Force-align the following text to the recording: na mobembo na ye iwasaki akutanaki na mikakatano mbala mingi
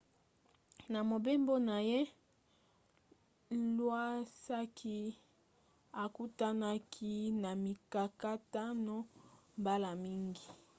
na 0.91 0.99
mobembo 1.11 1.53
na 1.67 1.77
ye 1.89 1.99
iwasaki 3.57 4.97
akutanaki 6.03 7.13
na 7.41 7.51
mikakatano 7.63 8.95
mbala 9.59 9.89
mingi 10.03 10.45